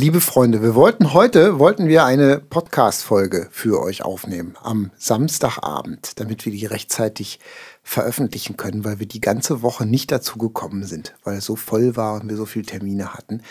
[0.00, 6.44] Liebe Freunde, wir wollten heute wollten wir eine Podcast-Folge für euch aufnehmen am Samstagabend, damit
[6.44, 7.40] wir die rechtzeitig
[7.82, 11.96] veröffentlichen können, weil wir die ganze Woche nicht dazu gekommen sind, weil es so voll
[11.96, 13.42] war und wir so viele Termine hatten.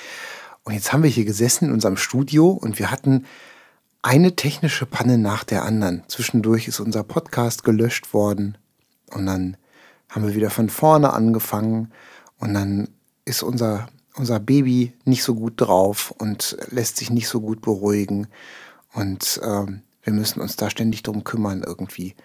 [0.64, 3.26] Und jetzt haben wir hier gesessen in unserem Studio und wir hatten
[4.02, 6.04] eine technische Panne nach der anderen.
[6.08, 8.58] Zwischendurch ist unser Podcast gelöscht worden
[9.14, 9.58] und dann
[10.08, 11.92] haben wir wieder von vorne angefangen
[12.40, 12.88] und dann
[13.26, 18.28] ist unser unser Baby nicht so gut drauf und lässt sich nicht so gut beruhigen.
[18.94, 22.16] Und ähm, wir müssen uns da ständig drum kümmern irgendwie.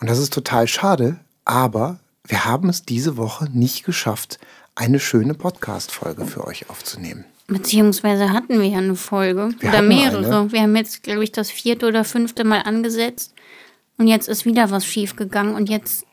[0.00, 4.38] Und das ist total schade, aber wir haben es diese Woche nicht geschafft,
[4.74, 7.24] eine schöne Podcast-Folge für euch aufzunehmen.
[7.48, 10.40] Beziehungsweise hatten wir ja eine Folge Wir oder mehrere.
[10.40, 10.52] eine.
[10.52, 13.34] Wir haben jetzt, glaube ich, das vierte oder fünfte Mal angesetzt
[13.98, 16.06] und jetzt ist wieder was schief gegangen und jetzt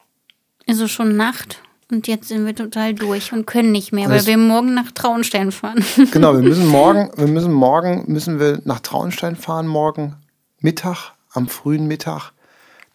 [0.66, 1.62] ist es schon Nacht
[1.92, 4.92] und jetzt sind wir total durch und können nicht mehr, weil es- wir morgen nach
[4.92, 5.84] Traunstein fahren.
[6.12, 10.16] Genau, wir müssen morgen, wir müssen morgen müssen wir nach Traunstein fahren, morgen
[10.60, 12.32] Mittag, am frühen Mittag,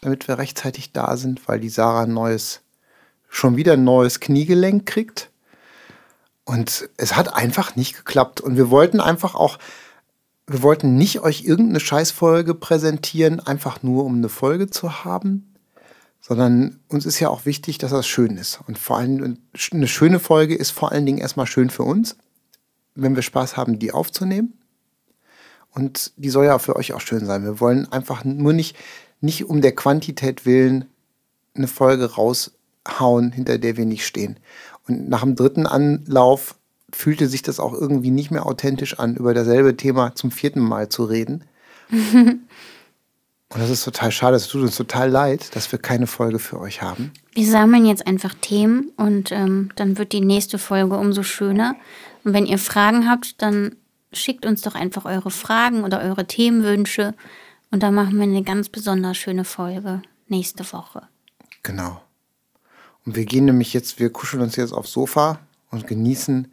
[0.00, 2.60] damit wir rechtzeitig da sind, weil die Sarah ein neues,
[3.28, 5.30] schon wieder ein neues Kniegelenk kriegt.
[6.44, 8.40] Und es hat einfach nicht geklappt.
[8.42, 9.58] Und wir wollten einfach auch,
[10.46, 15.53] wir wollten nicht euch irgendeine Scheißfolge präsentieren, einfach nur um eine Folge zu haben,
[16.26, 18.58] sondern uns ist ja auch wichtig, dass das schön ist.
[18.66, 19.36] Und vor allem
[19.72, 22.16] eine schöne Folge ist vor allen Dingen erstmal schön für uns,
[22.94, 24.54] wenn wir Spaß haben, die aufzunehmen.
[25.70, 27.44] Und die soll ja für euch auch schön sein.
[27.44, 28.74] Wir wollen einfach nur nicht,
[29.20, 30.86] nicht um der Quantität willen
[31.54, 34.38] eine Folge raushauen, hinter der wir nicht stehen.
[34.88, 36.54] Und nach dem dritten Anlauf
[36.90, 40.88] fühlte sich das auch irgendwie nicht mehr authentisch an, über dasselbe Thema zum vierten Mal
[40.88, 41.44] zu reden.
[43.54, 46.58] Und das ist total schade, es tut uns total leid, dass wir keine Folge für
[46.58, 47.12] euch haben.
[47.34, 51.76] Wir sammeln jetzt einfach Themen und ähm, dann wird die nächste Folge umso schöner.
[52.24, 53.76] Und wenn ihr Fragen habt, dann
[54.12, 57.14] schickt uns doch einfach eure Fragen oder eure Themenwünsche
[57.70, 61.02] und dann machen wir eine ganz besonders schöne Folge nächste Woche.
[61.62, 62.02] Genau.
[63.06, 65.38] Und wir gehen nämlich jetzt, wir kuscheln uns jetzt aufs Sofa
[65.70, 66.52] und genießen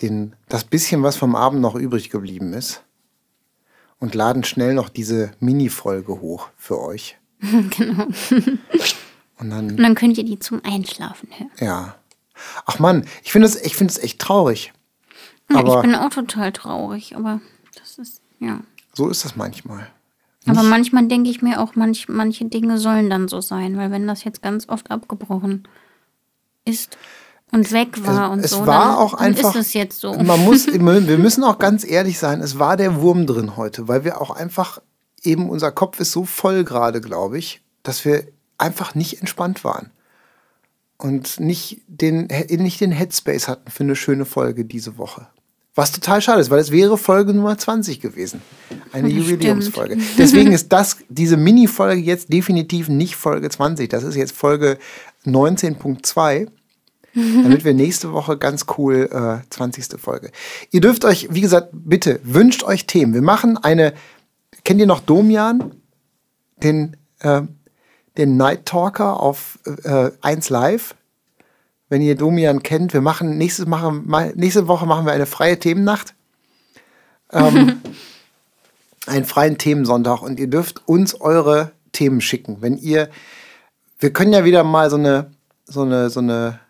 [0.00, 2.82] den, das bisschen, was vom Abend noch übrig geblieben ist.
[3.98, 7.16] Und laden schnell noch diese Mini-Folge hoch für euch.
[7.40, 8.06] genau.
[9.38, 11.50] Und dann, Und dann könnt ihr die zum Einschlafen hören.
[11.60, 11.96] ja.
[12.66, 14.74] Ach Mann, ich finde es ich echt traurig.
[15.50, 17.40] Ja, Aber ich bin auch total traurig, aber
[17.76, 18.60] das ist, ja.
[18.92, 19.88] so ist das manchmal.
[20.46, 24.06] Aber manchmal denke ich mir auch, manch, manche Dinge sollen dann so sein, weil wenn
[24.06, 25.66] das jetzt ganz oft abgebrochen
[26.64, 26.98] ist
[27.52, 29.54] und weg war und es so, war dann, auch einfach.
[29.54, 30.14] ist es jetzt so.
[30.14, 34.04] Man muss, wir müssen auch ganz ehrlich sein, es war der Wurm drin heute, weil
[34.04, 34.80] wir auch einfach
[35.22, 38.24] eben, unser Kopf ist so voll gerade, glaube ich, dass wir
[38.58, 39.90] einfach nicht entspannt waren.
[40.98, 45.26] Und nicht den, nicht den Headspace hatten für eine schöne Folge diese Woche.
[45.74, 48.40] Was total schade ist, weil es wäre Folge Nummer 20 gewesen.
[48.92, 49.98] Eine Jubiläumsfolge.
[50.16, 53.90] Deswegen ist das, diese Mini-Folge jetzt definitiv nicht Folge 20.
[53.90, 54.78] Das ist jetzt Folge
[55.26, 56.48] 19.2
[57.16, 59.98] damit wir nächste Woche ganz cool äh, 20.
[59.98, 60.30] Folge.
[60.70, 63.14] Ihr dürft euch, wie gesagt, bitte wünscht euch Themen.
[63.14, 63.94] Wir machen eine,
[64.64, 65.72] kennt ihr noch Domian?
[66.62, 67.42] Den, äh,
[68.18, 70.94] den Night Talker auf äh, 1 Live.
[71.88, 76.14] Wenn ihr Domian kennt, wir machen nächstes machen, nächste Woche machen wir eine freie Themennacht.
[77.32, 77.80] Ähm,
[79.06, 82.58] einen freien Themensonntag und ihr dürft uns eure Themen schicken.
[82.60, 83.08] Wenn ihr,
[83.98, 85.30] wir können ja wieder mal so eine,
[85.64, 86.60] so eine, so eine,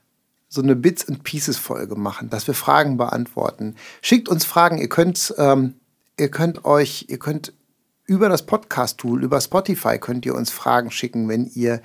[0.49, 3.75] so eine Bits and Pieces Folge machen, dass wir Fragen beantworten.
[4.03, 4.79] Schickt uns Fragen.
[4.79, 5.75] Ihr könnt, ähm,
[6.19, 7.53] ihr könnt euch, ihr könnt
[8.05, 11.83] über das Podcast-Tool, über Spotify könnt ihr uns Fragen schicken, wenn ihr,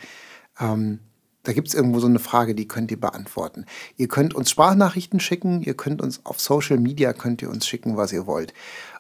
[0.60, 1.00] ähm,
[1.44, 3.66] da gibt es irgendwo so eine Frage, die könnt ihr beantworten.
[3.98, 7.98] Ihr könnt uns Sprachnachrichten schicken, ihr könnt uns auf Social Media, könnt ihr uns schicken,
[7.98, 8.54] was ihr wollt.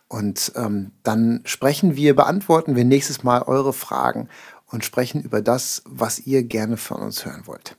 [0.07, 4.27] Und ähm, dann sprechen wir, beantworten wir nächstes Mal eure Fragen
[4.65, 7.77] und sprechen über das, was ihr gerne von uns hören wollt.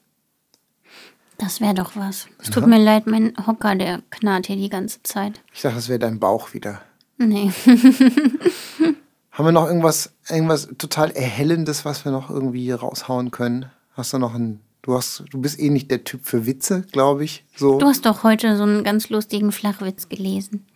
[1.38, 2.26] Das wäre doch was.
[2.38, 5.40] Es tut mir leid, mein Hocker, der knarrt hier die ganze Zeit.
[5.52, 6.80] Ich dachte, das wäre dein Bauch wieder.
[7.18, 7.50] Nee.
[9.32, 13.66] Haben wir noch irgendwas, irgendwas total Erhellendes, was wir noch irgendwie raushauen können?
[13.94, 17.24] Hast du noch ein, du hast, du bist eh nicht der Typ für Witze, glaube
[17.24, 17.44] ich.
[17.56, 17.78] So.
[17.78, 20.66] Du hast doch heute so einen ganz lustigen Flachwitz gelesen.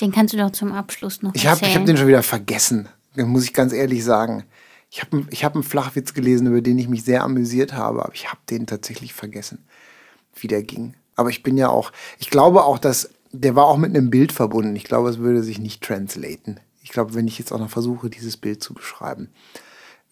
[0.00, 1.70] Den kannst du doch zum Abschluss noch Ich habe erzählen.
[1.70, 4.44] ich hab den schon wieder vergessen, muss ich ganz ehrlich sagen.
[4.90, 8.14] Ich habe ich hab einen Flachwitz gelesen, über den ich mich sehr amüsiert habe, aber
[8.14, 9.64] ich habe den tatsächlich vergessen,
[10.34, 10.94] wie der ging.
[11.16, 14.32] Aber ich bin ja auch, ich glaube auch, dass der war auch mit einem Bild
[14.32, 14.76] verbunden.
[14.76, 16.60] Ich glaube, es würde sich nicht translaten.
[16.82, 19.30] Ich glaube, wenn ich jetzt auch noch versuche, dieses Bild zu beschreiben,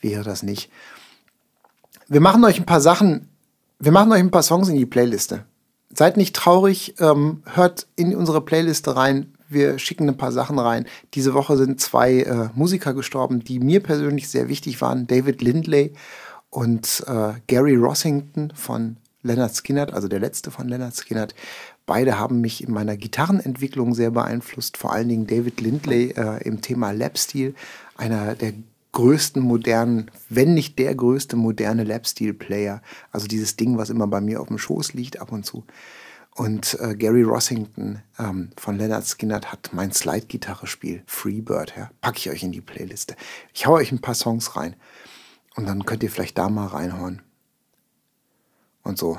[0.01, 0.71] wäre das nicht.
[2.09, 3.29] Wir machen euch ein paar Sachen,
[3.79, 5.45] wir machen euch ein paar Songs in die Playliste.
[5.91, 9.34] Seid nicht traurig, ähm, hört in unsere Playliste rein.
[9.49, 10.87] Wir schicken ein paar Sachen rein.
[11.15, 15.07] Diese Woche sind zwei äh, Musiker gestorben, die mir persönlich sehr wichtig waren.
[15.07, 15.93] David Lindley
[16.51, 21.35] und äh, Gary Rossington von Leonard Skinnert, also der letzte von Leonard Skinnert.
[21.87, 24.77] Beide haben mich in meiner Gitarrenentwicklung sehr beeinflusst.
[24.77, 27.55] Vor allen Dingen David Lindley äh, im Thema Lapstil,
[27.97, 28.53] einer der
[28.93, 32.81] größten modernen, wenn nicht der größte moderne Lapsteel-Player.
[33.11, 35.65] Also dieses Ding, was immer bei mir auf dem Schoß liegt ab und zu.
[36.37, 41.75] Und äh, Gary Rossington ähm, von Leonard Skinnert hat mein Slide-Gitarre-Spiel Freebird.
[41.77, 41.91] Ja?
[42.01, 43.15] Packe ich euch in die Playliste.
[43.53, 44.75] Ich hau euch ein paar Songs rein.
[45.55, 47.23] Und dann könnt ihr vielleicht da mal reinhören.
[48.83, 49.19] Und so.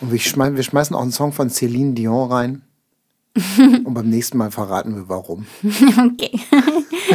[0.00, 2.62] Und wir, schmeißen, wir schmeißen auch einen Song von Celine Dion rein.
[3.84, 5.46] Und beim nächsten Mal verraten wir warum.
[5.62, 6.40] Okay.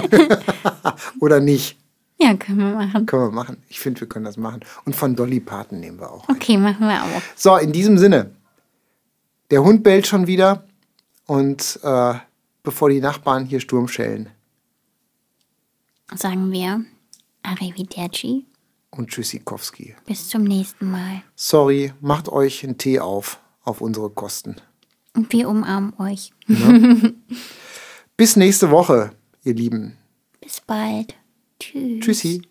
[1.19, 1.77] Oder nicht.
[2.17, 3.05] Ja, können wir machen.
[3.05, 3.57] Können wir machen.
[3.69, 4.61] Ich finde, wir können das machen.
[4.85, 6.27] Und von Dolly Parton nehmen wir auch.
[6.27, 7.21] Okay, machen wir auch.
[7.35, 8.31] So, in diesem Sinne.
[9.51, 10.65] Der Hund bellt schon wieder.
[11.25, 12.13] Und äh,
[12.63, 14.29] bevor die Nachbarn hier Sturm schellen.
[16.15, 16.85] Sagen wir
[17.43, 18.45] Arrivederci.
[18.91, 19.95] Und Tschüssikowski.
[20.05, 21.21] Bis zum nächsten Mal.
[21.35, 24.55] Sorry, macht euch einen Tee auf, auf unsere Kosten.
[25.15, 26.31] Und wir umarmen euch.
[28.17, 29.11] Bis nächste Woche,
[29.43, 29.97] ihr Lieben.
[30.41, 31.15] Bis bald.
[31.59, 31.99] Tschüss.
[32.03, 32.48] Tschüssi.